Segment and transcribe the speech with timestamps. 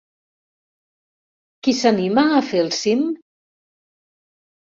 [1.67, 3.03] Qui s'anima a fer el cim?